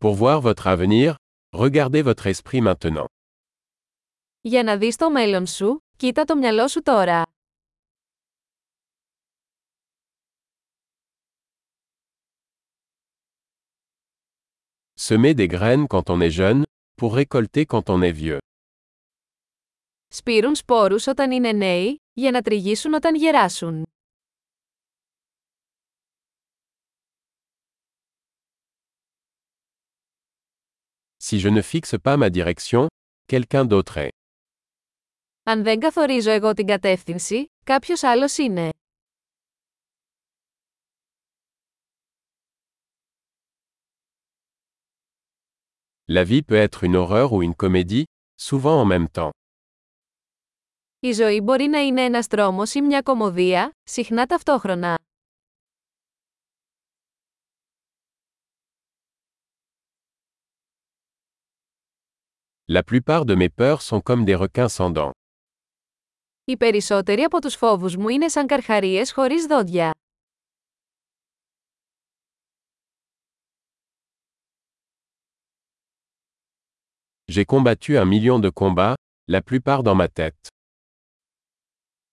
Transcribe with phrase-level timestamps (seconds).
[0.00, 1.14] Pour voir votre avenir,
[1.52, 3.04] regardez votre esprit maintenant.
[4.40, 7.22] Για να δεις το μέλλον σου, κοίτα το μυαλό σου τώρα.
[14.98, 16.62] Semer des graines quand on est jeune,
[17.00, 18.38] pour récolter quand on est vieux.
[20.08, 23.86] Σπείρουν σπόρους όταν είναι νέοι, για να τριγίσουν όταν γεράσουν.
[31.27, 32.87] Si je ne fixe pas ma direction,
[33.27, 34.09] quelqu'un d'autre est.
[35.43, 38.69] Αν δεν καθορίζω εγώ την κατεύθυνση, κάποιος άλλος είναι.
[46.13, 48.03] La vie peut être une horreur ou une comédie,
[48.35, 49.29] souvent en même temps.
[50.99, 54.97] Η ζωή μπορεί να είναι ένας τρόμος ή μια κομμωδία, συχνά ταυτόχρονα.
[62.77, 65.11] La plupart de mes peurs sont comme des requins sans dents.
[66.43, 69.91] Οι περισσότεροι από τους φόβους μου είναι σαν καρχαρίες χωρίς δόντια.
[77.33, 78.93] J'ai combattu un million de combats,
[79.31, 80.47] la plupart dans ma tête.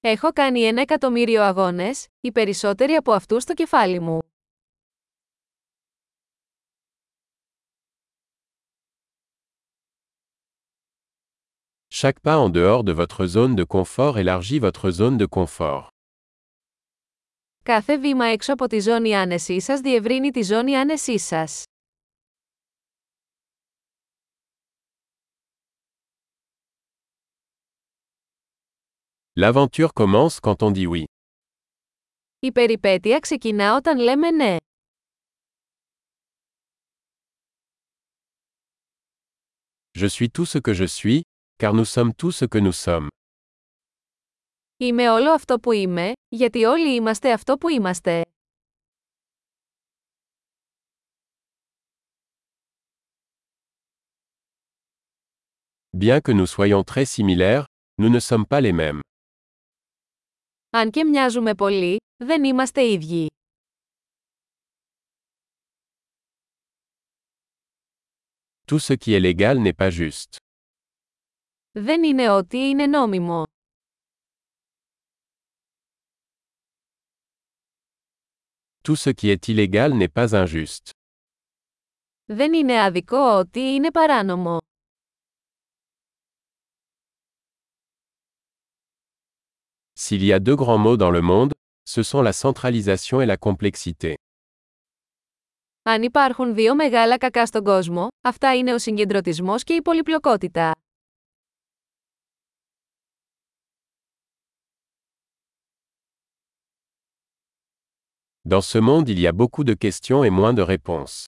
[0.00, 4.33] Έχω κάνει ένα εκατομμύριο αγώνες, οι περισσότεροι από αυτούς στο κεφάλι μου.
[12.03, 15.87] Chaque pas en dehors de votre zone de confort élargit votre zone de confort.
[17.63, 21.63] Κάθε βήμα έξω από τη ζώνη άνεσή σας διευρύνει τη ζώνη άνεσή σας.
[29.35, 31.03] L'aventure commence quand on dit oui.
[32.39, 34.57] Η περιπέτεια ξεκινά όταν λέμε ναι.
[39.99, 41.21] Je suis tout ce que je suis,
[41.61, 43.07] car nous sommes tout ce que nous sommes.
[44.77, 48.21] Είμαι όλο αυτό που είμαι, γιατί όλοι είμαστε αυτό που είμαστε.
[55.93, 57.65] Bien que nous soyons très similaires,
[57.97, 58.99] nous ne sommes pas les mêmes.
[60.69, 63.27] Αν και μοιάζουμε πολύ, δεν είμαστε ίδιοι.
[68.67, 70.42] Tout ce qui est légal n'est pas juste.
[71.76, 73.42] Δεν είναι ό,τι είναι νόμιμο.
[78.82, 80.90] Tout ce qui est illégal n'est pas injuste.
[82.24, 84.58] Δεν είναι άδικο ό,τι είναι παράνομο.
[89.98, 91.52] S'il y a deux grands mots dans le monde,
[91.84, 94.14] ce sont la centralisation et la complexité.
[95.82, 100.72] Αν υπάρχουν δύο μεγάλα κακά στον κόσμο, αυτά είναι ο συγκεντρωτισμός και η πολυπλοκότητα.
[108.49, 111.23] Dans ce monde il y a beaucoup de questions et moins de réponses.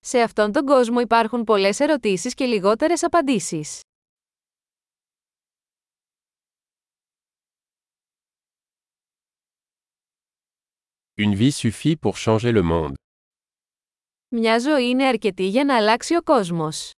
[0.00, 3.80] Σε αυτόν τον κόσμο υπάρχουν πολλές ερωτήσεις και λιγότερες απαντήσεις.
[11.16, 12.94] Une vie suffit pour changer le monde.
[14.28, 16.90] Μια ζωή είναι αρκετή για να αλλάξει ο κόσμος.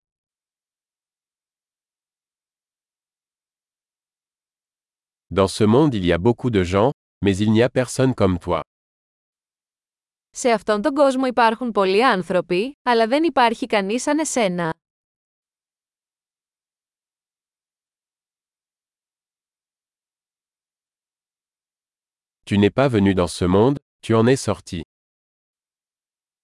[5.36, 6.90] Dans ce monde il y a beaucoup de gens,
[7.26, 8.60] mais il n'y a personne comme toi.
[10.30, 14.74] Σε αυτόν τον κόσμο υπάρχουν πολλοί άνθρωποι, αλλά δεν υπάρχει κανείς σαν εσένα.
[22.50, 24.82] Tu n'es pas venu dans ce monde, tu en es sorti.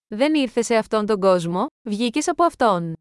[0.08, 2.96] Δεν ήρθε σε αυτόν τον κόσμο, βγήκες από αυτόν.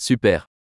[0.00, 0.38] Super.